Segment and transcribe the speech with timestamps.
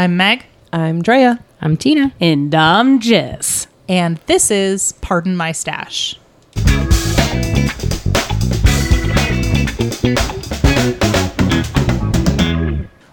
[0.00, 1.44] I'm Meg, I'm Drea.
[1.60, 2.14] I'm Tina.
[2.22, 3.66] And I'm Jess.
[3.86, 6.18] and this is Pardon My Stash.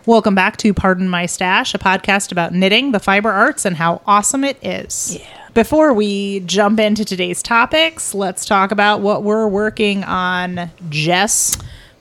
[0.05, 4.01] Welcome back to Pardon My Stash, a podcast about knitting, the fiber arts, and how
[4.07, 5.17] awesome it is.
[5.19, 5.49] Yeah.
[5.54, 10.71] Before we jump into today's topics, let's talk about what we're working on.
[10.88, 11.57] Jess,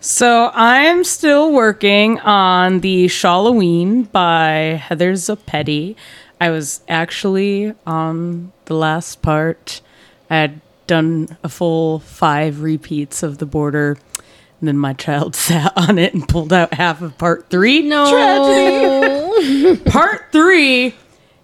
[0.07, 5.97] So I'm still working on the Shalloween by Heather Zoppetti.
[6.41, 9.81] I was actually on the last part.
[10.31, 13.99] I had done a full five repeats of the border.
[14.61, 17.83] And then my child sat on it and pulled out half of part three.
[17.83, 18.09] No.
[18.09, 19.77] Tragedy.
[19.91, 20.95] part three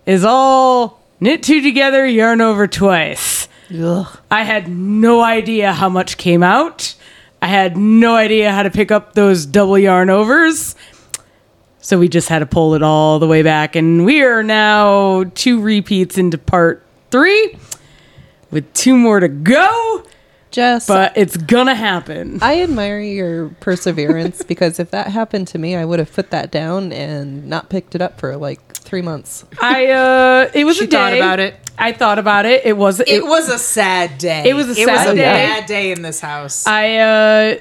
[0.06, 3.48] is all knit two together, yarn over twice.
[3.77, 4.06] Ugh.
[4.31, 6.95] I had no idea how much came out.
[7.43, 10.77] I had no idea how to pick up those double yarn overs.
[11.81, 13.75] So we just had to pull it all the way back.
[13.75, 17.59] And we are now two repeats into part three
[18.53, 20.05] with two more to go.
[20.53, 22.39] Jess, But it's gonna happen.
[22.43, 26.53] I admire your perseverance because if that happened to me, I would have put that
[26.53, 29.44] down and not picked it up for like three months.
[29.61, 30.97] I uh it was She a day.
[30.97, 31.56] thought about it.
[31.78, 32.64] I thought about it.
[32.66, 34.44] It was it, was a sad day.
[34.48, 35.22] It was a it was sad a day.
[35.22, 36.66] bad day in this house.
[36.66, 37.58] I uh,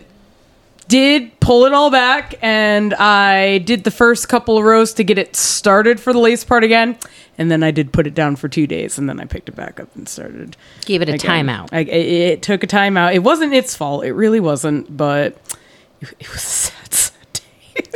[0.88, 5.17] did pull it all back and I did the first couple of rows to get
[5.17, 6.97] it started for the lace part again.
[7.38, 9.55] And then I did put it down for two days and then I picked it
[9.55, 10.58] back up and started.
[10.86, 11.47] Gave it a again.
[11.47, 11.69] timeout.
[11.72, 11.88] I, it,
[12.33, 13.16] it took a timeout.
[13.16, 14.03] It wasn't its fault.
[14.03, 15.38] It really wasn't, but
[16.02, 17.42] it, it was a sad, sad day.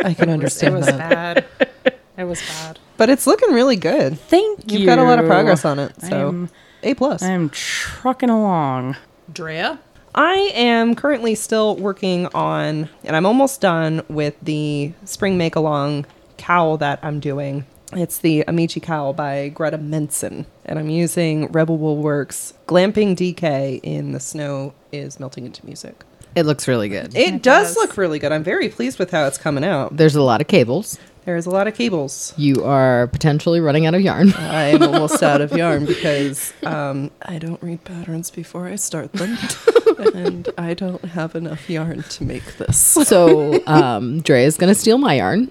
[0.05, 1.45] I can it understand was that.
[1.59, 1.94] bad.
[2.17, 2.79] It was bad.
[2.97, 4.19] But it's looking really good.
[4.19, 4.79] Thank you.
[4.79, 5.93] You've got a lot of progress on it.
[6.01, 6.49] So I'm-
[6.83, 7.21] A plus.
[7.23, 8.95] I'm trucking along.
[9.31, 9.79] Drea,
[10.13, 16.05] I am currently still working on, and I'm almost done with the spring make along
[16.37, 17.65] cowl that I'm doing.
[17.91, 23.79] It's the Amici cowl by Greta Menson, and I'm using Rebel Wool Works Glamping DK
[23.83, 26.03] in The Snow is Melting into Music.
[26.35, 27.15] It looks really good.
[27.15, 28.31] It, does, look really good.
[28.31, 29.95] I'm very pleased with how it's coming out.
[29.95, 30.97] There's a lot of cables.
[31.25, 32.33] There's a lot of cables.
[32.37, 34.31] You are potentially running out of yarn.
[34.37, 39.35] I'm almost out of yarn because um, I don't read patterns before I start them,
[40.13, 42.77] and I don't have enough yarn to make this.
[42.77, 45.49] So um, Dre is going to steal my yarn.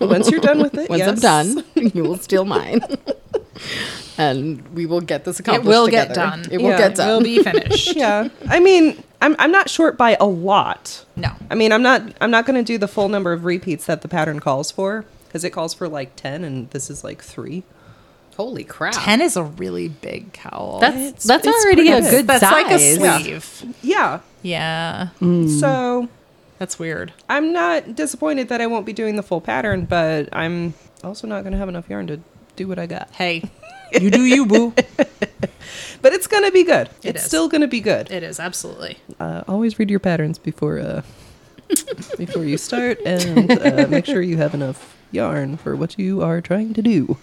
[0.00, 2.80] Once you're done with it, Once I'm done, you will steal mine.
[4.16, 5.66] and we will get this accomplished.
[5.66, 6.44] it accomplished will get done.
[6.50, 7.08] It will Yeah, get done.
[7.10, 7.94] it will be finished.
[7.94, 11.04] Yeah, I mean, I'm I'm not short by a lot.
[11.16, 11.30] No.
[11.50, 14.02] I mean, I'm not I'm not going to do the full number of repeats that
[14.02, 17.62] the pattern calls for because it calls for like ten, and this is like three.
[18.36, 18.94] Holy crap.
[18.96, 20.80] 10 is a really big cowl.
[20.80, 22.52] That's It's- that's it's already a pretty good that's size.
[22.52, 23.18] like a Yeah.
[23.18, 23.74] sleeve.
[23.80, 24.18] Yeah.
[24.42, 25.08] Yeah.
[25.20, 25.60] Mm.
[25.60, 26.08] So
[26.58, 27.12] That's weird.
[27.28, 30.74] I'm not disappointed that I won't be doing the full pattern, but I'm
[31.04, 32.20] also not going to have enough yarn to
[32.56, 33.08] do what I got.
[33.12, 33.48] Hey,
[33.92, 34.72] you do you, boo.
[36.02, 36.88] But it's going to be good.
[37.02, 37.28] It it's is.
[37.28, 38.10] still going to be good.
[38.10, 38.98] It is, absolutely.
[39.18, 41.02] Uh, always read your patterns before uh,
[42.18, 46.40] before you start, and uh, make sure you have enough yarn for what you are
[46.40, 47.16] trying to do.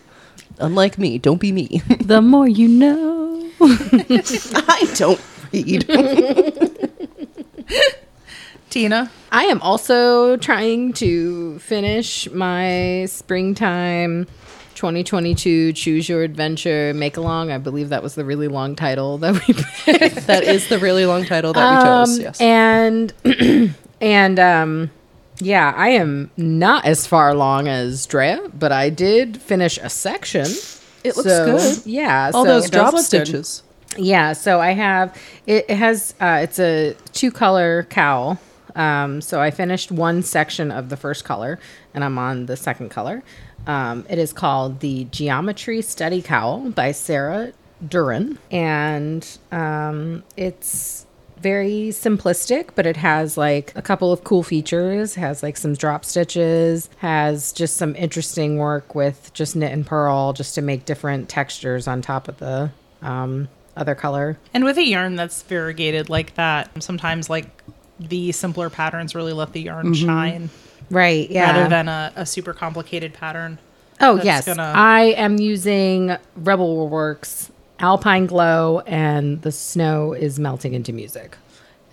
[0.59, 1.81] Unlike me, don't be me.
[2.01, 3.49] The more you know.
[3.61, 5.21] I don't
[5.51, 5.87] read.
[8.69, 14.27] Tina, I am also trying to finish my springtime
[14.81, 17.51] 2022 Choose Your Adventure make along.
[17.51, 20.25] I believe that was the really long title that we picked.
[20.25, 22.17] that is the really long title that we chose.
[22.17, 22.41] Um, Yes.
[22.41, 24.89] And and um
[25.37, 30.47] yeah, I am not as far along as Drea, but I did finish a section.
[31.03, 31.85] It looks So, good.
[31.85, 33.61] Yeah, All so- those drop stitches.
[33.97, 35.15] Yeah, so I have
[35.45, 38.39] it, it has uh, it's a two color cowl.
[38.73, 41.59] Um, so I finished one section of the first color,
[41.93, 43.23] and I'm on the second color.
[43.67, 47.53] Um, it is called the Geometry Study Cowl by Sarah
[47.87, 51.05] Duran, and um, it's
[51.39, 55.15] very simplistic, but it has like a couple of cool features.
[55.15, 60.33] Has like some drop stitches, has just some interesting work with just knit and purl,
[60.33, 62.71] just to make different textures on top of the
[63.01, 64.37] um, other color.
[64.53, 67.47] and with a yarn that's variegated like that, sometimes like
[67.99, 70.49] the simpler patterns really let the yarn shine
[70.89, 71.29] Right.
[71.29, 71.51] Yeah.
[71.51, 73.59] rather than a, a super complicated pattern.
[73.99, 80.73] oh yes, gonna- I am using Rebel Works Alpine Glow, and the snow is melting
[80.73, 81.37] into music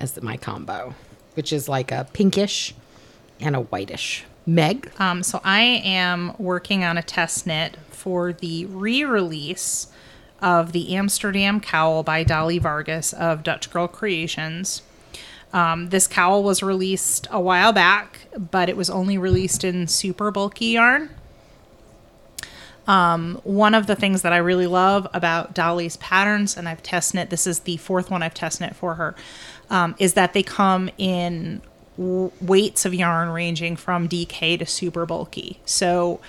[0.00, 0.94] as my combo,
[1.34, 2.74] which is like a pinkish
[3.40, 4.24] and a whitish.
[4.46, 4.90] Meg.
[4.98, 9.88] Um, so I am working on a test knit for the re-release
[10.40, 14.82] of the Amsterdam cowl by Dolly Vargas of Dutch Girl Creations.
[15.52, 20.30] Um, this cowl was released a while back, but it was only released in super
[20.30, 21.10] bulky yarn.
[22.86, 27.20] Um, one of the things that I really love about Dolly's patterns, and I've tested
[27.20, 29.14] it, this is the fourth one I've tested it for her,
[29.68, 31.60] um, is that they come in
[31.98, 35.60] w- weights of yarn ranging from DK to super bulky.
[35.66, 36.20] So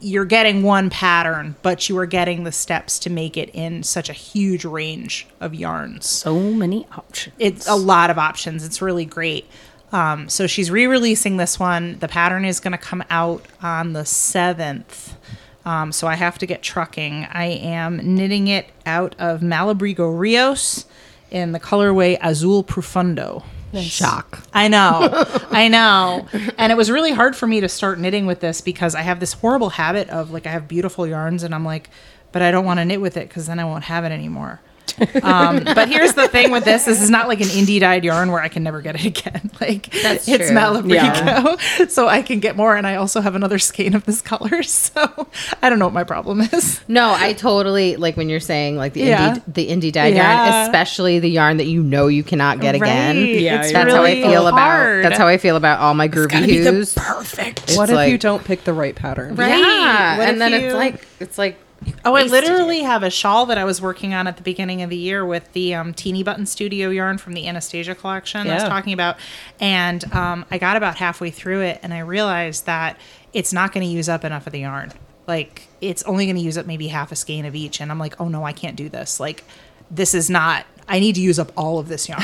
[0.00, 4.08] you're getting one pattern, but you are getting the steps to make it in such
[4.08, 6.06] a huge range of yarns.
[6.06, 7.34] So many options.
[7.38, 8.64] It's a lot of options.
[8.64, 9.46] It's really great.
[9.90, 11.98] Um, so she's re-releasing this one.
[11.98, 15.16] The pattern is going to come out on the seventh.
[15.64, 17.26] Um, so I have to get trucking.
[17.30, 20.86] I am knitting it out of Malabrigo Rios
[21.30, 23.42] in the colorway Azul Profundo.
[23.74, 24.42] Shock.
[24.52, 25.24] I know.
[25.50, 26.26] I know.
[26.56, 29.20] And it was really hard for me to start knitting with this because I have
[29.20, 31.90] this horrible habit of like I have beautiful yarns and I'm like,
[32.32, 34.60] but I don't want to knit with it because then I won't have it anymore.
[35.22, 38.30] um, but here's the thing with this: this is not like an indie dyed yarn
[38.30, 39.50] where I can never get it again.
[39.60, 40.56] Like That's it's true.
[40.56, 44.62] Malabrigo, so I can get more, and I also have another skein of this color.
[44.62, 45.28] So
[45.62, 46.80] I don't know what my problem is.
[46.86, 49.34] No, I totally like when you're saying like the Yeah.
[49.34, 50.46] indie the indie dyed Yeah.
[50.46, 53.16] yarn, especially the yarn that you know you cannot get again.
[53.16, 55.00] Yeah, it's you're That's how I feel hard.
[55.00, 56.94] about that's how I feel about all my groovy hues.
[56.94, 57.74] perfect.
[57.74, 59.34] what if like- you don't pick the right pattern?
[59.34, 59.58] Right.
[59.58, 61.56] Yeah, What and then you- it's like it's like
[62.04, 64.90] Oh, I literally have a shawl that I was working on at the beginning of
[64.90, 68.64] the year with the um, Teeny Button Studio yarn from the Anastasia collection I was
[68.64, 69.16] talking about.
[69.60, 72.98] And um, I got about halfway through it and I realized that
[73.32, 74.92] it's not going to use up enough of the yarn.
[75.26, 77.80] Like, it's only going to use up maybe half a skein of each.
[77.80, 79.20] And I'm like, oh no, I can't do this.
[79.20, 79.44] Like,
[79.90, 82.22] this is not, I need to use up all of this yarn.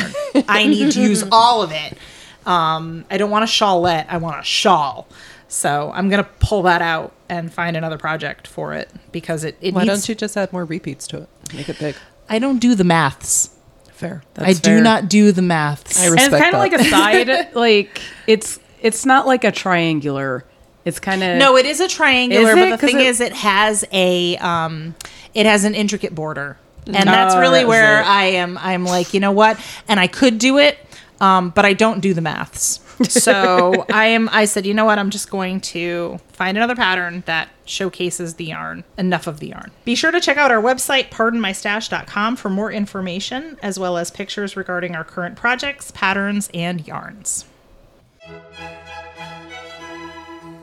[0.48, 1.98] I need to use all of it.
[2.46, 5.06] Um, I don't want a shawlette, I want a shawl.
[5.48, 9.74] So I'm gonna pull that out and find another project for it because it, it
[9.74, 11.28] Why needs don't you just add more repeats to it?
[11.54, 11.94] Make it big.
[12.28, 13.50] I don't do the maths.
[13.92, 14.22] Fair.
[14.36, 16.00] I do not do the maths.
[16.02, 16.24] I respect.
[16.24, 20.44] and it's kind of like a side, like it's it's not like a triangular.
[20.84, 23.32] It's kind of no, it is a triangular, Is but the thing it- is, it
[23.32, 24.94] has a um,
[25.32, 28.06] it has an intricate border, and that's Oh, really that's where it.
[28.06, 28.58] I am.
[28.58, 29.58] I'm like, you know what?
[29.88, 30.76] And I could do it,
[31.20, 32.80] um, but I don't do the maths.
[33.02, 34.28] So I am.
[34.30, 34.98] I said, you know what?
[34.98, 38.84] I'm just going to find another pattern that showcases the yarn.
[38.98, 39.70] Enough of the yarn.
[39.84, 44.56] Be sure to check out our website, pardonmystash.com, for more information as well as pictures
[44.56, 47.44] regarding our current projects, patterns, and yarns.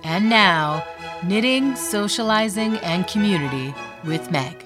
[0.04, 0.86] And now,
[1.24, 3.74] knitting, socializing, and community
[4.04, 4.66] with Meg.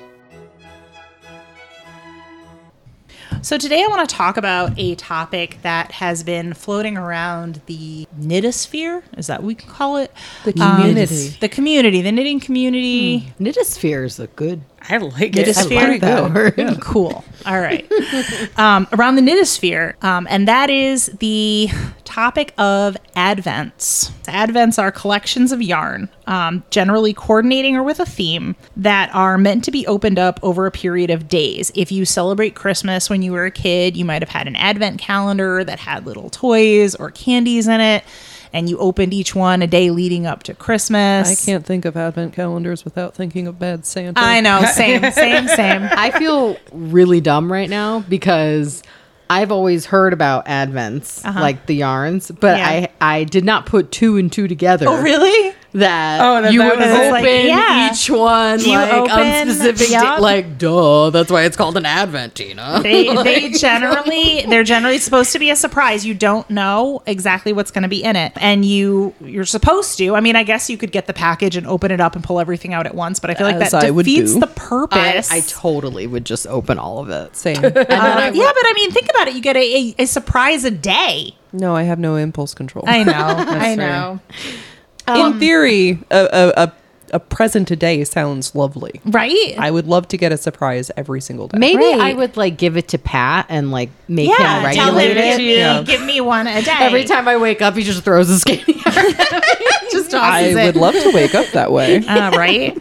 [3.46, 8.08] So today I want to talk about a topic that has been floating around the
[8.20, 9.04] knidosphere.
[9.20, 10.12] Is that what we can call it?
[10.46, 11.28] The community.
[11.28, 13.20] Um, the community, the knitting community.
[13.20, 13.44] Hmm.
[13.44, 15.96] Knidosphere is a good I like Knidosphere.
[15.96, 16.02] it.
[16.02, 16.78] like that.
[16.82, 17.24] Cool.
[17.46, 17.90] All right.
[18.58, 21.70] um, around the knidosphere, um, and that is the
[22.04, 24.12] topic of advents.
[24.24, 29.64] Advents are collections of yarn, um, generally coordinating or with a theme, that are meant
[29.66, 31.72] to be opened up over a period of days.
[31.76, 35.00] If you celebrate Christmas when you were a kid, you might have had an advent
[35.00, 38.04] calendar that had little toys or candies in it.
[38.56, 41.30] And you opened each one a day leading up to Christmas.
[41.30, 44.14] I can't think of advent calendars without thinking of Bad Santa.
[44.20, 44.62] I know.
[44.74, 45.82] Same, same, same.
[45.92, 48.82] I feel really dumb right now because
[49.30, 52.72] I've always heard about advents, like the yarns, but Uh-huh.
[52.72, 52.88] Yeah.
[53.02, 54.86] I I did not put two and two together.
[54.88, 55.55] Oh, really?
[55.76, 57.92] That Oh, that- you that would was open like- yeah.
[57.92, 60.04] each one You like on specific yup.
[60.04, 61.10] da- like duh.
[61.10, 62.80] That's why it's called an advent, Tina.
[62.84, 66.06] they they generally they're generally supposed to be a surprise.
[66.06, 70.16] You don't know exactly what's going to be in it, and you you're supposed to.
[70.16, 72.40] I mean, I guess you could get the package and open it up and pull
[72.40, 74.40] everything out at once, but I feel like As that I defeats do.
[74.40, 75.30] the purpose.
[75.32, 77.36] I totally would just open all of it.
[77.36, 77.58] Same.
[77.58, 79.36] Uh, yeah, but I mean, think about it.
[79.36, 79.60] You get a,
[80.00, 81.36] a, a surprise a day.
[81.52, 82.86] no, I have no impulse control.
[82.88, 83.12] I know.
[83.14, 84.20] I fair.
[85.08, 85.28] Know.
[85.28, 86.74] In theory, a, a, a,
[87.14, 89.00] a present a day sounds lovely.
[89.06, 89.56] Right?
[89.58, 91.58] I would love to get a surprise every single day.
[91.60, 92.00] Maybe Right.
[92.02, 94.62] I would like give it to Pat and like make yeah.
[94.68, 95.38] him Tell him regulate give it.
[95.38, 95.82] me, Yeah.
[95.84, 96.72] give me one a day.
[96.80, 98.64] Every time I wake up, he just throws a skinny.
[99.92, 100.56] just I it.
[100.56, 101.98] would love to wake up that way.
[102.08, 102.78] uh, right?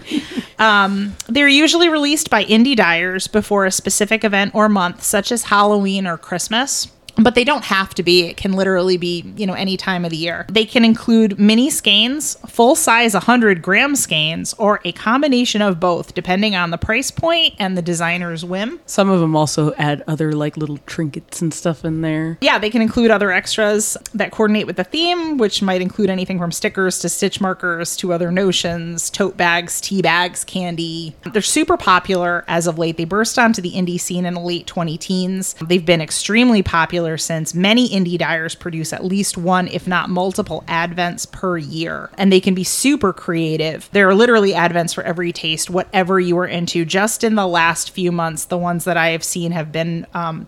[0.58, 5.44] Um, they're usually released by indie dyers before a specific event or month, such as
[5.44, 6.88] Halloween or Christmas.
[7.16, 8.22] But they don't have to be.
[8.26, 10.46] It can literally be, you know, any time of the year.
[10.48, 16.14] They can include mini skeins, full size 100 gram skeins, or a combination of both,
[16.14, 18.80] depending on the price point and the designer's whim.
[18.86, 22.38] Some of them also add other like little trinkets and stuff in there.
[22.40, 26.38] Yeah, they can include other extras that coordinate with the theme, which might include anything
[26.38, 31.14] from stickers to stitch markers to other notions, tote bags, tea bags, candy.
[31.32, 32.96] They're super popular as of late.
[32.96, 35.54] They burst onto the indie scene in the late 20 teens.
[35.64, 40.08] They've been extremely popular popular since many indie dyers produce at least one, if not
[40.08, 42.10] multiple, advents per year.
[42.16, 43.88] And they can be super creative.
[43.92, 46.84] There are literally advents for every taste, whatever you are into.
[46.84, 50.06] Just in the last few months, the ones that I have seen have been.
[50.14, 50.46] Um,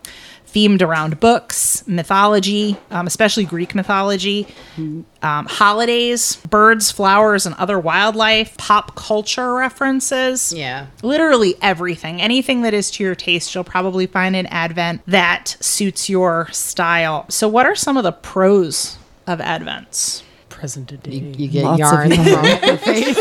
[0.56, 4.46] themed around books, mythology, um, especially Greek mythology,
[4.78, 5.04] um,
[5.46, 10.54] holidays, birds, flowers, and other wildlife, pop culture references.
[10.54, 10.86] Yeah.
[11.02, 12.22] Literally everything.
[12.22, 17.26] Anything that is to your taste, you'll probably find an Advent that suits your style.
[17.28, 18.96] So, what are some of the pros
[19.26, 20.22] of Advents?
[20.48, 21.16] Present a day.
[21.16, 22.25] You, you get Lots of yarn yarn.
[22.25, 23.18] thrown at your face.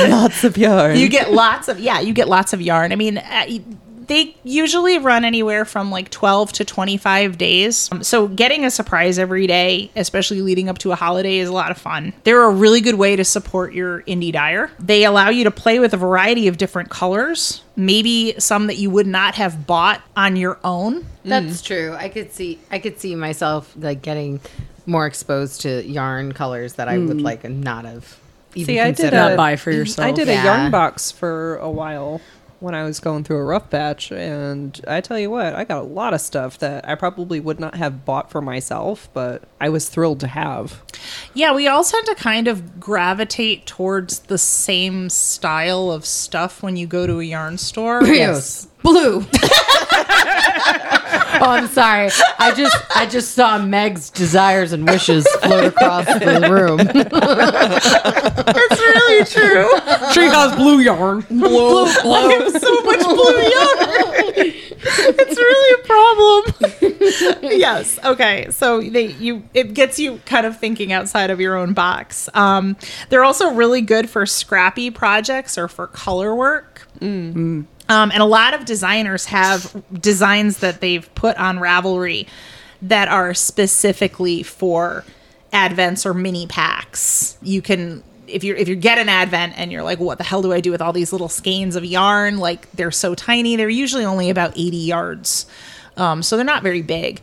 [0.10, 0.98] Lots of yarn.
[0.98, 2.90] You get lots of, yeah, you get lots of yarn.
[2.90, 3.44] I mean, uh,
[4.10, 7.88] they usually run anywhere from like 12 to 25 days.
[7.92, 11.52] Um, So getting a surprise every day, especially leading up to a holiday, is a
[11.52, 12.12] lot of fun.
[12.24, 14.70] They're a really good way to support your indie dyer.
[14.80, 18.90] They allow you to play with a variety of different colors, maybe some that you
[18.90, 21.06] would not have bought on your own.
[21.24, 21.94] That's true.
[21.96, 24.40] I could see I could see myself like getting
[24.86, 28.18] more exposed to yarn colors that I would like not have
[28.56, 29.16] even See, I did considered.
[29.16, 30.04] Not buy for yourself.
[30.08, 30.42] I did Yeah.
[30.42, 32.20] a yarn box for a while
[32.60, 35.78] when I was going through a rough patch, and I tell you what, I got
[35.78, 39.70] a lot of stuff that I probably would not have bought for myself, but I
[39.70, 40.82] was thrilled to have.
[41.34, 46.76] Yeah, we all tend to kind of gravitate towards the same style of stuff when
[46.76, 48.02] you go to a yarn store.
[48.20, 48.66] Yes.
[48.82, 49.20] Blue.
[51.40, 52.10] oh, I'm sorry.
[52.38, 56.80] I just I just saw Meg's desires and wishes float across the room.
[58.52, 59.68] It's really true.
[60.12, 61.20] Treehouse blue yarn.
[61.22, 62.50] blue, blue.
[62.50, 64.54] so much blue yarn.
[64.82, 67.50] it's really a problem.
[67.52, 67.98] yes.
[68.04, 68.48] Okay.
[68.50, 72.28] So they you it gets you kind of thinking outside of your own box.
[72.34, 72.76] Um,
[73.08, 76.86] they're also really good for scrappy projects or for color work.
[77.90, 82.28] Um, and a lot of designers have designs that they've put on Ravelry
[82.82, 85.04] that are specifically for
[85.52, 87.36] advents or mini packs.
[87.42, 90.40] You can if you're if you get an advent and you're like, what the hell
[90.40, 92.38] do I do with all these little skeins of yarn?
[92.38, 93.56] Like they're so tiny.
[93.56, 95.46] They're usually only about 80 yards.
[95.96, 97.20] Um, so they're not very big.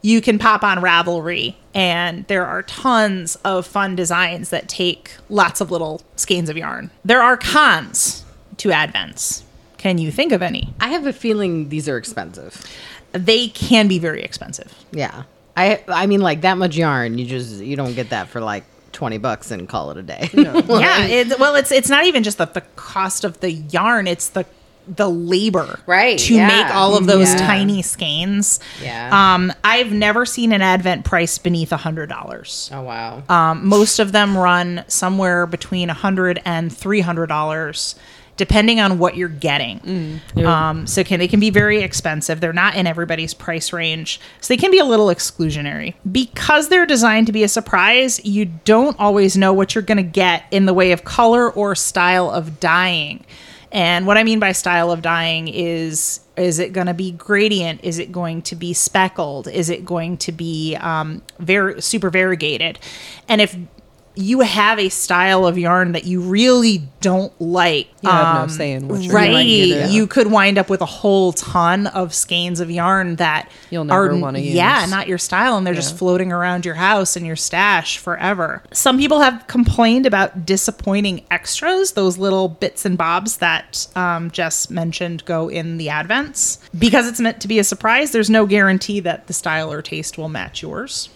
[0.00, 5.60] You can pop on Ravelry and there are tons of fun designs that take lots
[5.60, 6.92] of little skeins of yarn.
[7.04, 8.24] There are cons
[8.58, 9.42] to advents.
[9.84, 10.72] Can you think of any?
[10.80, 12.64] I have a feeling these are expensive.
[13.12, 14.72] They can be very expensive.
[14.92, 15.24] Yeah.
[15.58, 18.64] I I mean like that much yarn, you just you don't get that for like
[18.92, 20.30] 20 bucks and call it a day.
[20.32, 24.30] yeah it, well it's it's not even just the, the cost of the yarn it's
[24.30, 24.46] the
[24.88, 26.46] the labor Right, to yeah.
[26.48, 27.46] make all of those Yeah.
[27.46, 29.10] tiny skeins Yeah.
[29.34, 33.22] um i've never seen an advent price beneath a hundred dollars oh wow.
[33.28, 37.94] um most of them run somewhere between a hundred and three hundred dollars
[38.36, 39.80] depending on what you're getting
[40.46, 42.40] um, so can they can be very expensive.
[42.40, 46.86] They're not in everybody's price range, so they can be a little exclusionary because they're
[46.86, 48.24] designed to be a surprise.
[48.24, 51.74] You don't always know what you're going to get in the way of color or
[51.74, 53.24] style of dyeing.
[53.72, 57.80] And what I mean by style of dyeing is is it going to be gradient?
[57.82, 59.48] Is it going to be speckled?
[59.48, 62.78] Is it going to be um, very super variegated?
[63.28, 63.56] And if
[64.16, 68.48] you have a style of yarn that you really don't like, You have no um,
[68.48, 69.44] say in what right?
[69.44, 74.16] You could wind up with a whole ton of skeins of yarn that You'll never
[74.16, 74.54] wanna use.
[74.54, 78.62] yeah, not your style, and they're just floating around your house and your stash forever.
[78.72, 84.70] Some people have complained about disappointing extras, those little bits and bobs that um, Jess
[84.70, 86.58] mentioned go in the advents.
[86.78, 90.16] Because it's meant to be a surprise, there's no guarantee that the style or taste
[90.16, 91.08] will match yours.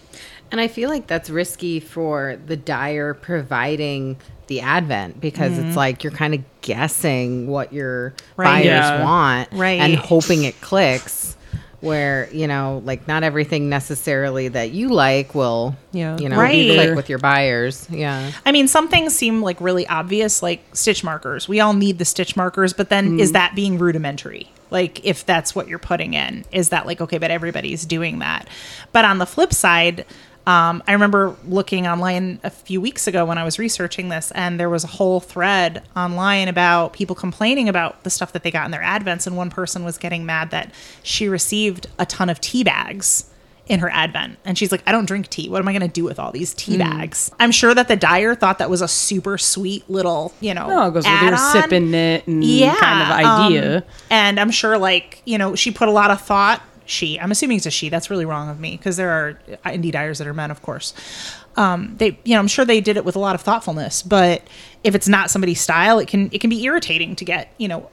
[0.51, 5.77] And I feel like that's risky for the dyer providing the advent because it's mm-hmm.
[5.77, 8.63] like you're kind of guessing what your Right.
[8.63, 9.05] buyers Yeah.
[9.05, 9.81] want Right.
[9.81, 11.37] and hoping it clicks
[11.81, 16.17] where you know like not everything necessarily that you like will Yeah.
[16.19, 16.75] you know Right.
[16.75, 21.05] click with your buyers yeah I mean, some things seem like really obvious, like stitch
[21.05, 21.47] markers.
[21.47, 23.35] We all need the stitch markers, but then is mm.
[23.35, 24.51] that being rudimentary?
[24.71, 28.49] Like, if that's what you're putting in, is that like, okay, but everybody's doing that?
[28.93, 30.05] But on the flip side,
[30.49, 34.59] um, I remember looking online a few weeks ago when I was researching this, and
[34.59, 38.65] there was a whole thread online about people complaining about the stuff that they got
[38.65, 39.27] in their advents.
[39.27, 43.31] And one person was getting mad that she received a ton of tea bags
[43.67, 45.89] in her advent and she's like i don't drink tea what am i going to
[45.89, 48.89] do with all these tea bags i'm sure that the dyer thought that was a
[48.89, 53.03] super sweet little you know Oh, it goes with your sipping it and yeah kind
[53.03, 53.11] of
[53.51, 53.77] idea.
[53.77, 57.19] um, and i'm sure like you know she put a lot of thought she.
[57.21, 57.89] I'm assuming it's a she.
[57.89, 60.95] That's really wrong of me because there are indie dyers that are men of course.
[61.57, 64.47] Um, they you know i'm sure they did it with a lot of thoughtfulness but
[64.85, 67.91] if it's not somebody's style it can it can be irritating to get you know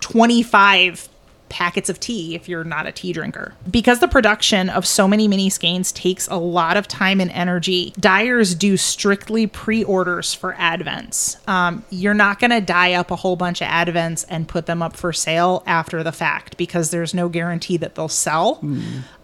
[0.00, 1.08] 25
[1.48, 3.54] packets of tea if you're not a tea drinker.
[3.70, 7.92] Because the production of so many mini skeins takes a lot of time and energy,
[7.98, 11.36] dyers do strictly pre orders for advents.
[11.48, 14.82] Um, you're not going to dye up a whole bunch of advents and put them
[14.82, 18.60] up for sale after the fact because there's no guarantee that they'll sell.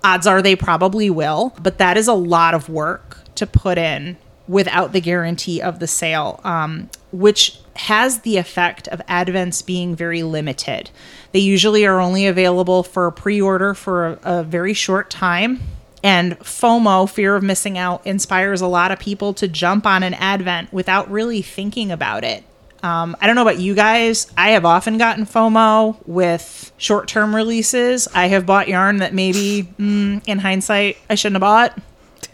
[0.03, 4.17] Odds are they probably will, but that is a lot of work to put in
[4.47, 10.23] without the guarantee of the sale, um, which has the effect of advents being very
[10.23, 10.91] limited.
[11.33, 15.61] They usually are only available for pre order for a, a very short time.
[16.03, 20.13] And FOMO, fear of missing out, inspires a lot of people to jump on an
[20.15, 22.45] advent without really thinking about it.
[22.83, 24.31] Um, I don't know about you guys.
[24.37, 28.07] I have often gotten FOMO with short term releases.
[28.09, 31.79] I have bought yarn that maybe, mm, in hindsight, I shouldn't have bought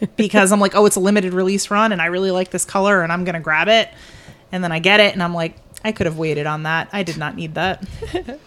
[0.17, 3.03] because I'm like, oh, it's a limited release run and I really like this color
[3.03, 3.89] and I'm going to grab it.
[4.53, 6.89] And then I get it and I'm like, I could have waited on that.
[6.93, 7.83] I did not need that.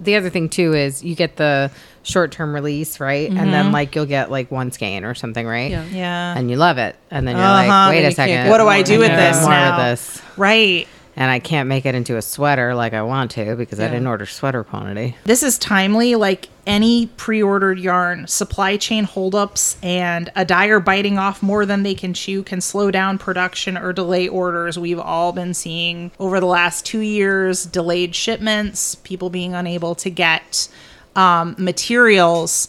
[0.00, 1.70] the other thing too is you get the
[2.02, 3.30] short term release, right?
[3.30, 5.70] And then like you'll get like one skein or something, right?
[5.70, 5.84] Yeah.
[5.86, 6.36] Yeah.
[6.36, 6.96] And you love it.
[7.10, 8.50] And then you're Uh-huh, like, wait a second.
[8.50, 9.76] What do I do with need this more now?
[9.76, 10.20] of this.
[10.36, 10.86] Right.
[11.14, 14.06] And I can't make it into a sweater like I want to because I didn't
[14.06, 15.16] order sweater quantity.
[15.24, 18.26] This is timely, like any pre ordered yarn.
[18.26, 22.90] Supply chain holdups and a dyer biting off more than they can chew can slow
[22.90, 24.78] down production or delay orders.
[24.78, 30.08] We've all been seeing over the last two years delayed shipments, people being unable to
[30.08, 30.68] get
[31.14, 32.68] um, materials.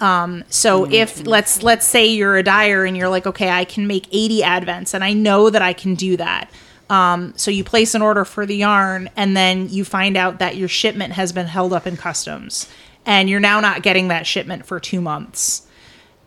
[0.00, 3.86] Um, so if let's let's say you're a dyer and you're like, okay, I can
[3.86, 6.50] make 80 advents and I know that I can do that.
[6.90, 10.56] Um, so you place an order for the yarn and then you find out that
[10.56, 12.68] your shipment has been held up in customs
[13.04, 15.66] and you're now not getting that shipment for two months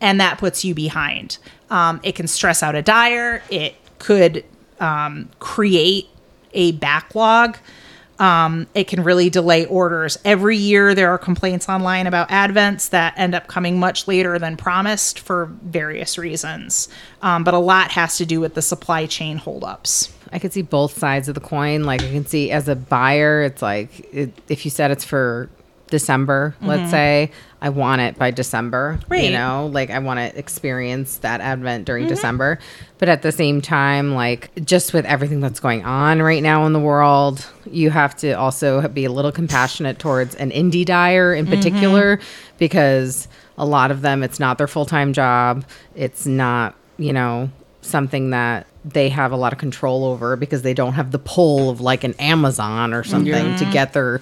[0.01, 1.37] and that puts you behind.
[1.69, 3.41] Um, it can stress out a dyer.
[3.49, 4.43] It could
[4.79, 6.09] um, create
[6.53, 7.57] a backlog.
[8.19, 10.17] Um, it can really delay orders.
[10.25, 14.57] Every year, there are complaints online about advents that end up coming much later than
[14.57, 16.87] promised for various reasons.
[17.21, 20.13] Um, but a lot has to do with the supply chain holdups.
[20.33, 21.83] I could see both sides of the coin.
[21.83, 25.49] Like I can see as a buyer, it's like it, if you said it's for
[25.89, 28.97] December, let's say, I want it by December.
[29.01, 29.11] Mm-hmm.
[29.11, 29.23] Right.
[29.25, 32.15] You know, like I want to experience that advent during Mm-hmm.
[32.15, 32.59] December.
[32.97, 36.71] But at the same time, like just with everything that's going on right now in
[36.71, 41.45] the world, you have to also be a little compassionate towards an indie dyer in
[41.45, 42.19] particular
[42.57, 43.27] because
[43.57, 45.65] a lot of them, it's not their full time job.
[45.93, 47.51] It's not, you know,
[47.81, 51.69] something that they have a lot of control over because they don't have the pull
[51.69, 54.21] of like an Amazon or something to get their,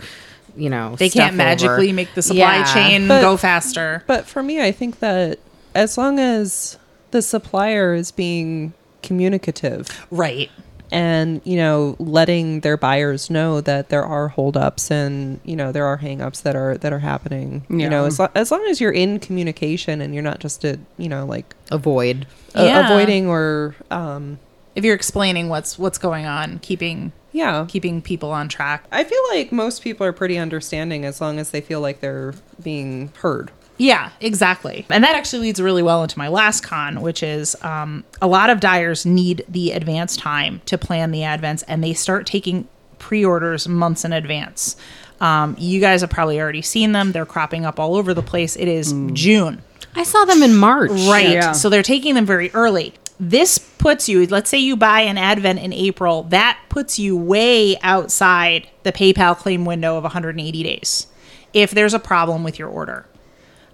[0.57, 1.93] you know, They stuff can't magically over.
[1.95, 2.73] make the supply Yeah.
[2.73, 4.03] chain But- go faster.
[4.07, 5.39] But for me, I think that
[5.75, 6.77] as long as
[7.11, 10.49] the supplier is being communicative Right.
[10.91, 15.85] And you know letting their buyers know that there are holdups and you know there
[15.85, 18.91] are hangups that are that are happening you know as, lo- as long as you're
[18.91, 22.25] in communication and you're not just a you know like avoid.
[22.55, 22.85] a- Yeah.
[22.85, 24.39] avoiding or um
[24.75, 28.85] If you're explaining what's what's going on, keeping yeah keeping people on track.
[28.91, 32.33] i feel like most people are pretty understanding as long as they feel like they're
[32.63, 34.85] being heard Yeah, exactly.
[34.89, 38.49] And that actually leads really well into my last con, which is um, a lot
[38.49, 42.67] of dyers need the advance time to plan the advents, and they start taking
[42.99, 44.75] pre orders months in advance.
[45.21, 47.13] Um, you guys have probably already seen them.
[47.13, 48.57] They're cropping up all over the place.
[48.57, 49.61] It is June.
[49.95, 50.91] I saw them in March.
[50.91, 51.29] Right.
[51.29, 51.53] Yeah.
[51.53, 52.93] So they're taking them very early.
[53.19, 57.77] This puts you, let's say you buy an Advent in April, that puts you way
[57.81, 61.07] outside the PayPal claim window of 180 days
[61.53, 63.05] if there's a problem with your order.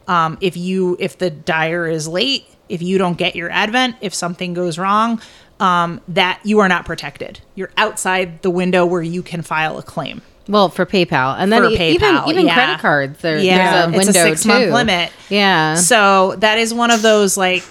[0.08, 4.14] Um, if you if the dyer is late, if you don't get your Advent, if
[4.14, 5.22] something goes wrong,
[5.60, 7.40] um, that you are not protected.
[7.56, 10.22] You're outside the window where you can file a claim.
[10.48, 12.54] Well, for PayPal, and then For e- even PayPal, even yeah.
[12.54, 13.20] credit cards.
[13.22, 15.12] There, Yeah, there's a it's a window six-month limit.
[15.30, 15.76] Yeah.
[15.76, 17.64] So that is one of those like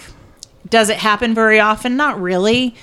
[0.68, 1.96] does it happen very often?
[1.96, 2.74] Not really,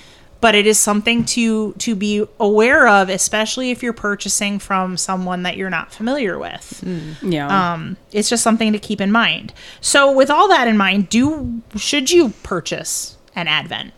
[0.41, 5.43] but it is something to to be aware of, especially if you're purchasing from someone
[5.43, 6.83] that you're not familiar with.
[7.21, 7.73] Yeah.
[7.73, 9.53] Um, it's just something to keep in mind.
[9.79, 13.93] So with all that in mind, do should you purchase an Advent?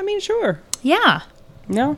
[0.00, 1.20] i mean sure Yeah,
[1.68, 1.96] no.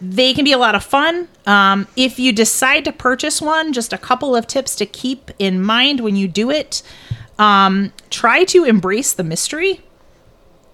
[0.00, 1.28] they can be a lot of fun.
[1.46, 5.62] Um, if you decide to purchase one, just a couple of tips to keep in
[5.62, 6.82] mind when you do it.
[7.38, 9.80] Um, try to embrace the mystery.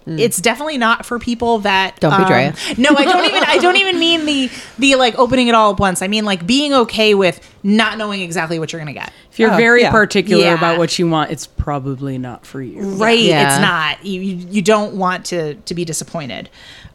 [0.06, 3.44] It's definitely not for people that Don't betray um, No, I don't even.
[3.44, 6.02] I don't even mean the the like opening it all at once.
[6.02, 9.12] I mean like being okay with not knowing exactly what you're gonna get.
[9.30, 9.90] If you're Oh, very yeah.
[9.92, 10.54] particular Yeah.
[10.54, 12.80] about what you want, it's probably not for you.
[12.82, 13.20] Right.
[13.20, 13.52] Yeah.
[13.54, 14.04] It's not.
[14.04, 16.48] You, you you don't want to to be disappointed.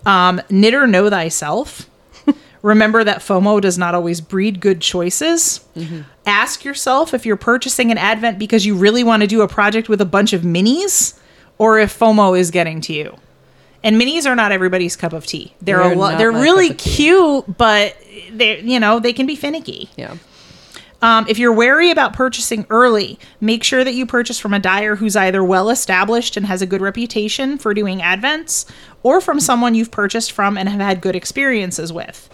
[0.06, 1.88] Um, knit or know thyself.
[2.64, 5.64] Remember that FOMO does not always breed good choices.
[6.26, 9.88] Ask yourself if you're purchasing an Advent because you really want to do a project
[9.90, 11.18] with a bunch of minis
[11.58, 13.18] or if FOMO is getting to you.
[13.84, 15.54] And minis are not everybody's cup of tea.
[15.62, 16.96] They're a They're lo- they're really cup of tea.
[16.96, 17.96] cute, but
[18.32, 19.90] they you know, they can be finicky.
[19.96, 20.16] Yeah.
[21.02, 24.96] Um, if you're wary about purchasing early, make sure that you purchase from a dyer
[24.96, 28.66] who's either well established and has a good reputation for doing advents,
[29.04, 32.28] or from someone you've purchased from and have had good experiences with.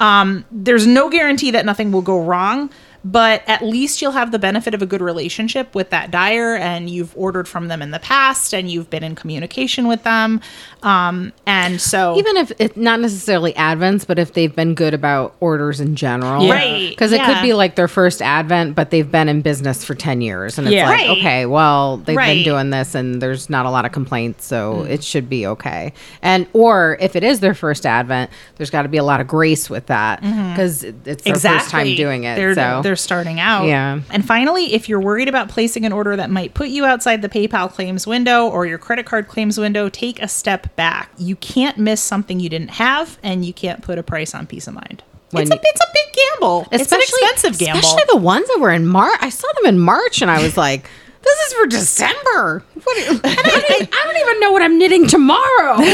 [0.00, 2.70] Um, there's no guarantee that nothing will go wrong,
[3.04, 6.88] but at least you'll have the benefit of a good relationship with that dyer, and
[6.90, 10.40] you've ordered from them in the past, and you've been in communication with them.
[10.82, 15.34] Um, and so, Even if it's not necessarily advents, but if they've been good about
[15.40, 16.44] orders in general.
[16.44, 16.52] Yeah.
[16.54, 17.26] Right, Because it yeah.
[17.34, 20.58] could be like their first advent, but they've been in business for 10 years.
[20.58, 20.88] And it's Yeah.
[20.88, 21.10] like, Right.
[21.18, 22.34] okay, well, they've Right.
[22.36, 24.44] been doing this and there's not a lot of complaints.
[24.46, 24.90] So Mm.
[24.90, 25.92] it should be okay.
[26.22, 29.26] And, or if it is their first advent, there's got to be a lot of
[29.26, 32.36] grace with that because it's their first time doing it.
[32.36, 33.64] They're, so they're starting out.
[33.64, 34.00] Yeah.
[34.10, 37.28] And finally, if you're worried about placing an order that might put you outside the
[37.28, 41.10] PayPal claims window or your credit card claims window, take a step back.
[41.18, 44.66] You can't miss something you didn't have, and you can't put a price on peace
[44.66, 45.02] of mind.
[45.32, 46.66] It's a it's a big gamble.
[46.70, 47.80] it's an expensive gamble.
[47.80, 49.18] Especially the ones that were in March.
[49.20, 50.88] I saw them in March and I was like,
[51.26, 52.64] this is for December.
[52.84, 55.74] What, I, don't, I don't even know what I'm knitting tomorrow.
[55.76, 55.90] How do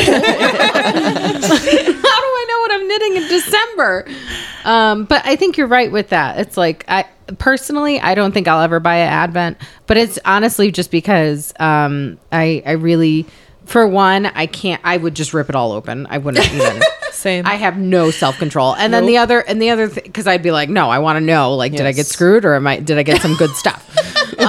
[2.32, 4.06] I know what I'm knitting in December?
[4.64, 6.38] Um, but I think you're right with that.
[6.38, 7.06] It's like I
[7.38, 12.18] personally, I don't think I'll ever buy an Advent, but it's honestly just because um,
[12.30, 13.26] I I really,
[13.64, 14.80] for one, I can't.
[14.84, 16.06] I would just rip it all open.
[16.10, 16.82] I wouldn't even.
[17.12, 17.46] Same.
[17.46, 18.74] I have no self control.
[18.74, 21.16] And then the other and the other thing because I'd be like, no, I want
[21.16, 21.54] to know.
[21.54, 22.80] Like, did I get screwed or am I?
[22.80, 23.91] Did I get some good stuff?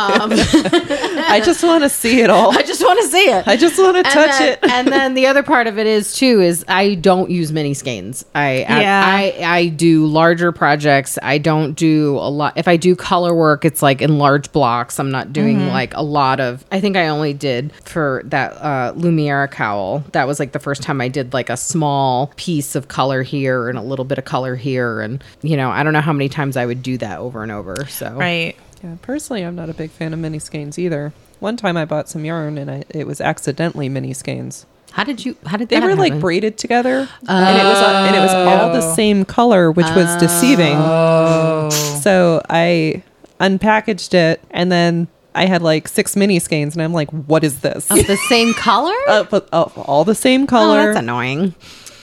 [0.03, 2.51] Um, I just want to see it all.
[2.57, 3.47] I just want to see it.
[3.47, 4.59] I just want to touch then, it.
[4.71, 8.25] and then the other part of it is too is I don't use mini skeins.
[8.35, 9.03] I Yeah.
[9.05, 11.17] I, I I do larger projects.
[11.21, 12.57] I don't do a lot.
[12.57, 14.99] If I do color work, it's like in large blocks.
[14.99, 15.69] I'm not doing Mm-hmm.
[15.69, 16.65] like a lot of.
[16.71, 20.03] I think I only did for that uh, Lumiere cowl.
[20.11, 23.69] That was like the first time I did like a small piece of color here
[23.69, 26.27] and a little bit of color here, and you know I don't know how many
[26.29, 27.85] times I would do that over and over.
[27.87, 28.55] So right.
[28.83, 31.13] Yeah, personally, I'm not a big fan of mini skeins either.
[31.39, 34.65] One time I bought some yarn and I, it was accidentally mini skeins.
[34.91, 35.35] How did you?
[35.45, 38.73] How did They were like braided together, and it was and it was all Oh.
[38.73, 40.19] the same color, which was oh.
[40.19, 40.77] deceiving.
[42.03, 43.01] So I
[43.39, 47.61] unpackaged it, and then I had like six mini skeins, and I'm like, "What is
[47.61, 48.93] this?" of the same color?
[49.07, 51.55] But all the same oh, color, that's annoying.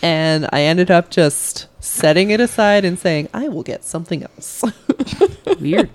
[0.02, 4.64] and I ended up just setting it aside and saying, "I will get something else."
[5.60, 5.90] Weird.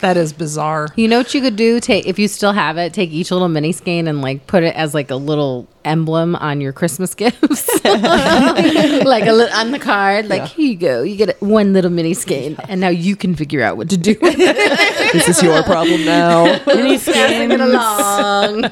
[0.00, 0.88] That is bizarre.
[0.96, 1.78] You know what you could do?
[1.78, 4.74] Take if you still have it, take each little mini skein and like put it
[4.74, 10.28] as like a little emblem on your Christmas gifts, like a li- on the card.
[10.28, 13.62] Like here you go, you get one little mini skein, and now you can figure
[13.62, 14.56] out what to do with it.
[15.12, 16.44] this is your problem now.
[16.66, 17.60] Mini Passing it skeins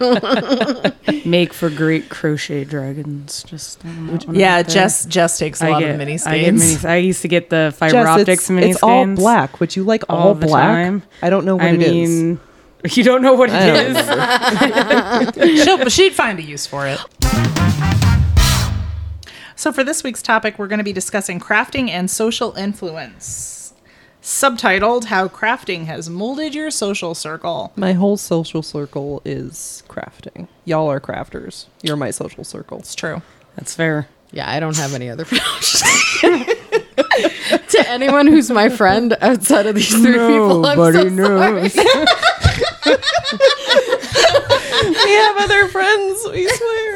[0.01, 1.23] along.
[1.31, 3.43] make for great crochet dragons.
[3.45, 5.91] Just I don't know, one Yeah, of the- Jess Jess takes a I lot get,
[5.93, 6.83] of mini I skeins.
[6.83, 6.93] mini.
[6.95, 9.61] I used to get the fiber Jess, optics it's, mini it's all black.
[9.61, 10.51] Would you like all, all black?
[10.85, 11.03] time.
[11.23, 12.39] I don't know what I it is.
[12.85, 15.65] Mean, you don't know what it I is.
[15.65, 17.01] She'll, she'd find a use for it.
[19.57, 23.75] So, for this week's topic, we're going to be discussing crafting and social influence.
[24.23, 27.73] Subtitled How Crafting Has Molded Your Social Circle.
[27.77, 30.47] My whole social circle is crafting.
[30.65, 31.67] Y'all are crafters.
[31.83, 32.79] You're my social circle.
[32.79, 33.23] It's true.
[33.57, 34.07] That's fair.
[34.31, 35.83] yeah, I don't have any other friends.
[37.69, 42.05] to anyone who's my friend outside of these three people, I'm so Nobody sorry.
[42.05, 42.15] knows.
[45.05, 46.95] We have other friends, we swear.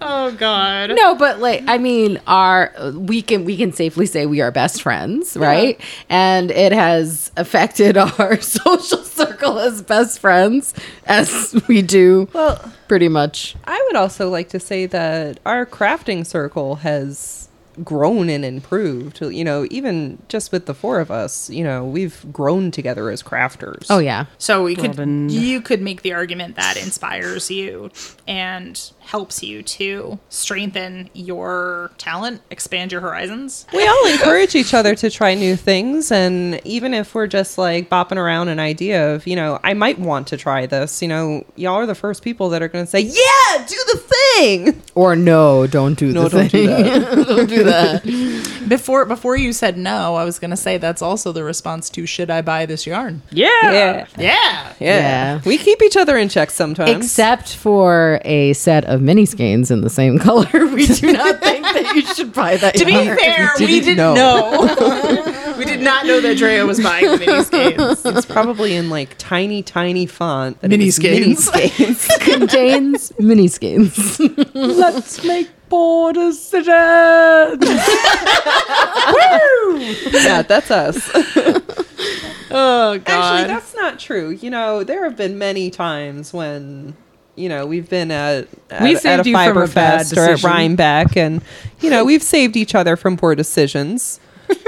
[0.00, 0.92] Oh, God.
[0.94, 4.82] No, but like I mean, our we can we can safely say we are best
[4.82, 5.80] friends, right?
[6.08, 10.74] And it has affected our social circle as best friends
[11.06, 13.56] as we do Well, pretty much.
[13.64, 17.45] I would also like to say that our crafting circle has
[17.84, 19.20] grown and improved.
[19.20, 23.22] You know, even just with the four of us, you know, we've grown together as
[23.22, 23.86] crafters.
[23.90, 24.26] Oh yeah.
[24.38, 25.30] So we could Broadened.
[25.32, 27.90] you could make the argument that inspires you
[28.26, 33.66] and helps you to strengthen your talent, expand your horizons.
[33.72, 37.88] we all encourage each other to try new things and even if we're just like
[37.88, 41.44] bopping around an idea of you know i might want to try this you know
[41.56, 44.82] y'all are the first people that are going to say yeah do the thing.
[44.94, 46.66] Or no, don't do No, the don't thing.
[46.66, 47.26] do that.
[47.28, 48.64] don't do that.
[48.68, 52.30] Before before you said no, I was gonna say that's also the response to should
[52.30, 53.22] I buy this yarn?
[53.30, 53.48] Yeah.
[53.62, 53.72] Yeah.
[53.72, 54.06] Yeah.
[54.18, 54.72] Yeah.
[54.78, 55.40] Yeah.
[55.46, 57.04] We keep each other in check sometimes.
[57.04, 61.64] Except for a set of mini skeins in the same color, we do not think
[61.64, 62.74] that you should buy that.
[62.74, 63.16] To be yarn.
[63.18, 64.14] fair, we didn't didn't know.
[64.14, 65.54] know.
[65.58, 68.04] we did not know that Drea was buying the mini skates.
[68.04, 70.62] it's probably in like tiny, tiny font.
[70.62, 71.70] Mini was mini skeins.
[71.70, 72.06] skeins.
[72.20, 74.20] contains mini skeins.
[74.54, 76.68] Let's make poor decisions.
[80.12, 81.10] yeah, that's us.
[82.50, 83.08] Oh god.
[83.08, 84.30] Actually, that's not true.
[84.30, 86.96] You know, there have been many times when
[87.36, 90.16] you know we've been at at, We at saved a you from fiber a fest
[90.16, 90.42] or at.
[90.42, 91.42] Rhinebeck, and
[91.80, 94.20] you know we've saved each other from poor decisions.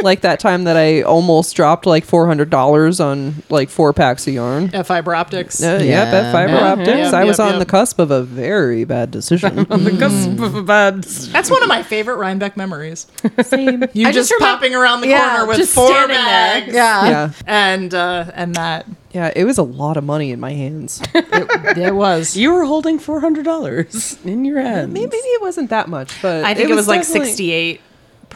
[0.03, 4.27] Like that time that I almost dropped like four hundred dollars on like four packs
[4.27, 4.71] of yarn.
[4.75, 5.63] At fiber optics.
[5.63, 6.05] Uh, Yeah.
[6.05, 6.73] Yep, at fiber Yeah.
[6.73, 6.89] optics.
[6.89, 7.59] Yep, I was yep, on yep.
[7.61, 9.59] the cusp of a very bad decision.
[9.71, 11.05] On the cusp of a bad.
[11.05, 13.07] That's one of my favorite Rhinebeck memories.
[13.43, 13.85] Same.
[13.93, 16.67] You I just, just remem- popping around the corner with four standing bags.
[16.67, 16.75] there.
[16.75, 17.09] Yeah.
[17.09, 19.33] Yeah, And uh and that yeah.
[19.35, 21.03] It was a lot of money in my hands.
[21.15, 22.37] it, it was.
[22.37, 24.93] You were holding four hundred dollars in your hand.
[24.93, 27.81] Maybe it wasn't that much, but I think it was, like definitely- 68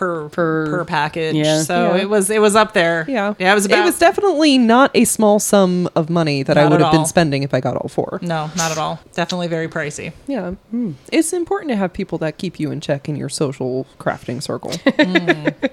[0.03, 1.35] per Per- per, package.
[1.37, 1.63] Yeah.
[1.63, 2.03] So Yeah.
[2.03, 3.05] it was it was up there.
[3.09, 6.59] Yeah, Yeah, it was about It was definitely not a small sum of money that
[6.59, 8.19] I would at have been spending if I got all four.
[8.23, 9.01] No, not at all.
[9.15, 10.13] Definitely very pricey.
[10.27, 10.93] Yeah, hmm.
[11.13, 14.73] it's important to have people that keep you in check in your social crafting circle.
[15.03, 15.71] Mm.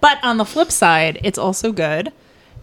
[0.00, 2.12] But on the flip side, it's also good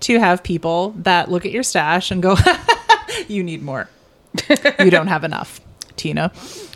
[0.02, 2.36] to have people that look at your stash and go,
[3.28, 3.90] "You need more.
[4.80, 5.60] you don't have enough."
[5.98, 6.32] Tina.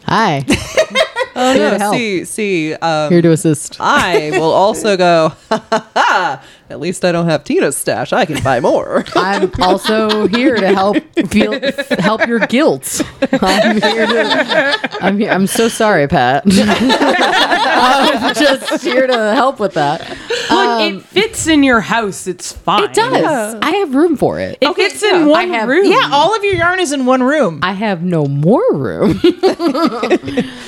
[0.06, 0.46] Hi.
[1.36, 1.92] oh no!
[1.92, 2.74] See, see.
[2.74, 3.78] Um, Here to assist.
[3.80, 5.34] I will also go.
[5.50, 6.44] Ha, ha, ha.
[6.74, 8.12] At least I don't have Tina's stash.
[8.14, 9.06] I can buy more.
[9.16, 10.98] I'm also here to help
[11.30, 11.54] feel
[12.00, 13.00] help your guilt.
[13.32, 14.98] I'm here to.
[15.00, 15.30] I'm here.
[15.30, 16.46] I'm so sorry, Pat.
[16.48, 20.02] I'm just here to help with that.
[20.10, 22.26] Look, it um, fits in your house.
[22.26, 22.86] It's fine.
[22.86, 23.56] It does.
[23.62, 24.58] I have room for it.
[24.60, 25.86] It fits in one have- room.
[25.86, 27.60] Yeah, all of your yarn is in one room.
[27.62, 29.20] I have no more room.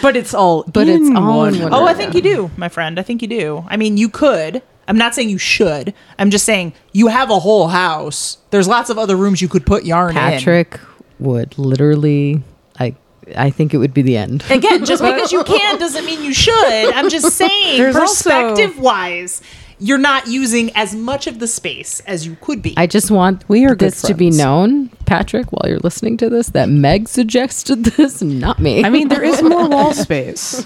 [0.03, 0.65] but it's all.
[0.71, 1.87] But in it's all one in one Oh, room.
[1.87, 2.99] I think you do, my friend.
[2.99, 3.65] I think you do.
[3.67, 4.61] I mean, you could.
[4.87, 5.93] I'm not saying you should.
[6.19, 8.37] I'm just saying you have a whole house.
[8.51, 10.15] There's lots of other rooms you could put yarn in.
[10.15, 10.79] Patrick
[11.19, 12.41] would literally.
[12.79, 12.95] I.
[13.35, 14.43] I think it would be the end.
[14.51, 16.93] Again, just because you can doesn't mean you should.
[16.93, 19.41] I'm just saying, There's also- perspective wise,
[19.79, 22.73] you're not using as much of the space as you could be.
[22.77, 26.29] I just want We are good this to be known, Patrick, while you're listening to
[26.29, 28.83] this, that Meg suggested this, not me.
[28.83, 30.65] I mean, there is more wall space.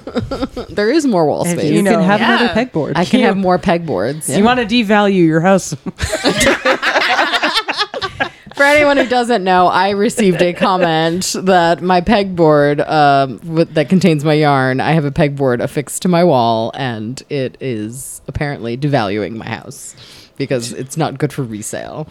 [0.70, 1.70] there is more wall If space.
[1.72, 2.40] you You know, can have yeah.
[2.44, 2.92] another pegboard.
[2.96, 3.24] I can Cute.
[3.24, 4.36] have more pegboards.
[4.36, 5.74] You want to devalue your house?
[8.60, 13.88] For anyone who doesn't know, I received a comment that my pegboard um, with, that
[13.88, 18.76] contains my yarn, I have a pegboard affixed to my wall, and it is apparently
[18.76, 19.96] devaluing my house
[20.40, 22.08] because it's not good for resale.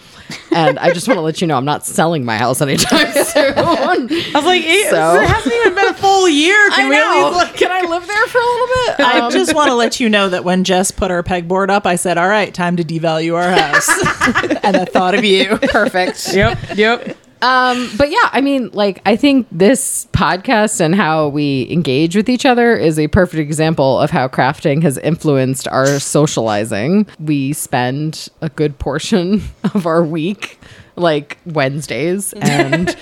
[0.53, 3.55] And I just want to let you know I'm not selling my house anytime soon.
[3.59, 6.71] I was like, it, So- it hasn't even been a full year.
[6.71, 7.25] Can I know.
[7.31, 9.01] least, like, Can I live there for a little bit?
[9.01, 11.87] I Um, just want to let you know that when Jess put our pegboard up,
[11.87, 13.89] I said, "All right, time to devalue our house,"
[14.63, 15.57] and I thought of you.
[15.59, 16.33] perfect.
[16.35, 17.18] Yep, yep.
[17.41, 22.29] Um, but yeah, I mean, like, I think this podcast and how we engage with
[22.29, 27.07] each other is a perfect example of how crafting has influenced our socializing.
[27.21, 29.43] We spend a good portion
[29.75, 30.59] of our week,
[30.97, 32.97] like Wednesdays and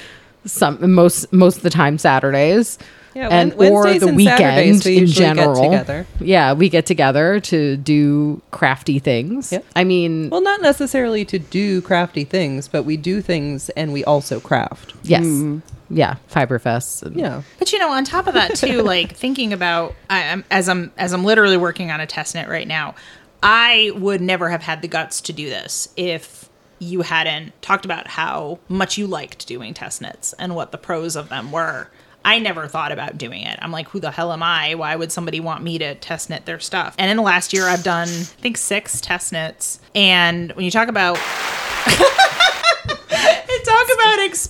[0.44, 2.78] some most most of the time Saturdays.
[3.16, 5.62] Yeah, and Wen- or the and weekend we in usually get general.
[5.62, 6.06] together.
[6.20, 9.52] Yeah, we get together to do crafty things.
[9.52, 9.64] Yep.
[9.74, 14.04] I mean, well, not necessarily to do crafty things, but we do things and we
[14.04, 14.92] also craft.
[15.02, 15.62] yes, mm.
[15.88, 17.04] yeah, Fiberfest.
[17.04, 17.40] And, Yeah.
[17.58, 20.92] But you know, on top of that too, like thinking about I, am as I'm
[20.98, 22.94] as I'm literally working on a test knit right now,
[23.42, 26.50] I would never have had the guts to do this if
[26.80, 31.16] you hadn't talked about how much you liked doing test knits and what the pros
[31.16, 31.88] of them were.
[32.26, 33.56] I never thought about doing it.
[33.62, 34.74] I'm like, who the hell am I?
[34.74, 36.96] Why would somebody want me to test knit their stuff?
[36.98, 39.78] And in the last year, I've done, I think, six test knits.
[39.94, 41.16] And when you talk about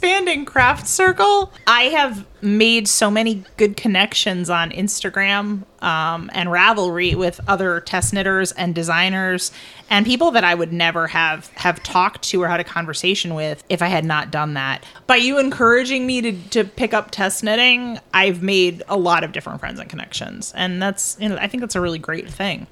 [0.07, 1.53] expanding craft circle?
[1.67, 8.13] I have made so many good connections on instagram um, and ravelry with other test
[8.13, 9.51] knitters and designers
[9.91, 13.65] and people that i would never have have talked to or had a conversation with
[13.69, 14.85] if i had not done that.
[15.09, 19.33] By you encouraging me to, to pick up test knitting i've made a lot of
[19.33, 20.53] different friends and connections.
[20.55, 22.69] And that's you know i think that's a really great thing.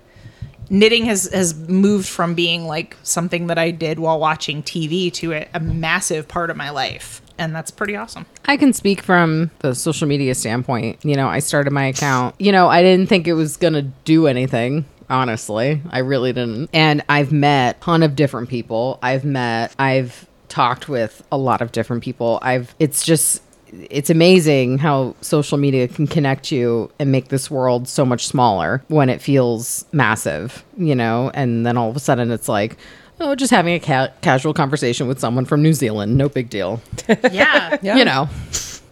[0.70, 5.32] Knitting has has moved from being like something that I did while watching TV to
[5.32, 8.26] a, a massive part of my life, and that's pretty awesome.
[8.44, 11.04] I can speak from the social media standpoint.
[11.04, 12.34] You know, I started my account.
[12.38, 14.84] You know, I didn't think it was going to do anything.
[15.10, 16.70] Honestly, I really didn't.
[16.72, 18.98] And I've met a ton of different people.
[19.02, 22.38] I've met, I've talked with a lot of different people.
[22.40, 23.42] I've, it's just,
[23.72, 28.82] it's amazing how social media can connect you and make this world so much smaller
[28.88, 31.30] when it feels massive, you know?
[31.34, 32.76] And then all of a sudden it's like,
[33.20, 36.80] oh, just having a ca- casual conversation with someone from New Zealand, no big deal.
[37.30, 37.96] Yeah, Yeah.
[37.96, 38.28] you know.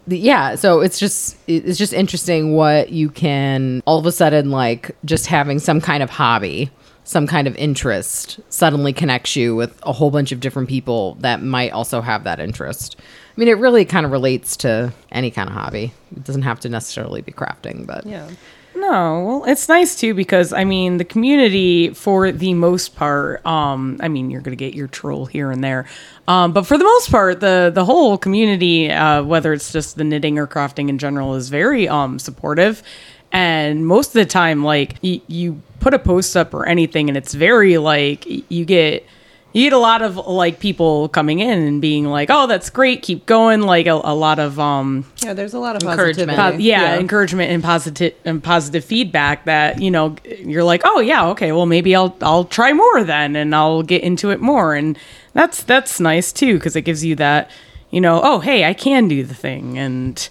[0.09, 4.97] Yeah so it's just it's just interesting what you can all of a sudden like
[5.05, 6.71] just having some kind of hobby
[7.05, 11.41] some kind of interest suddenly connects you with a whole bunch of different people that
[11.41, 12.97] might also have that interest.
[12.99, 15.93] I mean it really kind of relates to any kind of hobby.
[16.17, 18.29] It doesn't have to necessarily be crafting but Yeah.
[18.75, 23.45] No, well, it's nice too because I mean the community for the most part.
[23.45, 25.87] Um, I mean you're gonna get your troll here and there,
[26.27, 30.05] um, but for the most part, the the whole community, uh, whether it's just the
[30.05, 32.83] knitting or crafting in general, is very um supportive.
[33.31, 37.17] And most of the time, like y- you put a post up or anything, and
[37.17, 39.05] it's very like y- you get
[39.53, 43.03] you get a lot of like people coming in and being like, "Oh, that's great,
[43.03, 46.39] keep going." Like a, a lot of um Yeah, there's a lot of Encouragement.
[46.39, 51.27] Po- yeah, encouragement and positive and positive feedback that you know you're like oh yeah
[51.29, 54.99] okay well maybe I'll I'll try more then and I'll get into it more and
[55.35, 57.51] that's that's nice too because it gives you that
[57.91, 60.29] you know oh hey I can do the thing and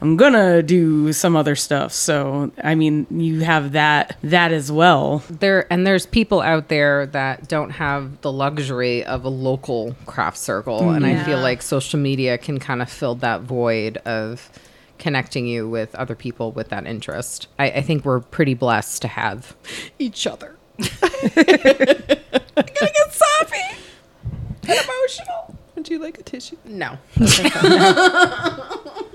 [0.00, 5.22] I'm gonna do some other stuff so I mean you have that that as well.
[5.28, 10.38] There and there's people out there that don't have the luxury of a local craft
[10.38, 11.24] circle and i mm-hmm.
[11.24, 14.50] feel like social media can kind of fill that void of
[15.00, 17.48] connecting you with other people with that interest.
[17.58, 19.56] I, I think we're pretty blessed to have
[19.98, 20.56] each other.
[20.78, 20.88] I'm
[21.34, 23.78] gonna get soppy
[24.68, 25.58] and emotional.
[25.74, 26.56] Would you like a tissue?
[26.64, 26.98] no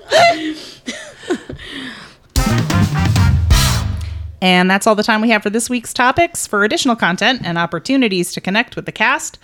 [4.42, 6.46] And that's all the time we have for this week's topics.
[6.46, 9.40] For additional content and opportunities to connect with the cast,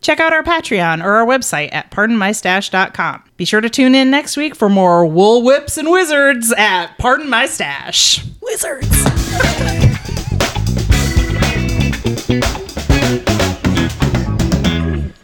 [0.00, 3.24] check out our Patreon or our website at pardonmystash.com.
[3.36, 7.28] Be sure to tune in next week for more wool WIPs and wizards at Pardon
[7.28, 8.24] My Stash.
[8.40, 8.88] Wizards!